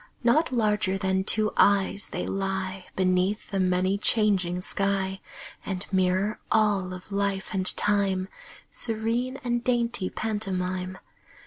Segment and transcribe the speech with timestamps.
[0.23, 5.21] Not larger than two eyes, they lie Beneath the many changing sky
[5.63, 8.27] And mirror all of life and time,
[8.71, 10.97] Serene and dainty pantomime.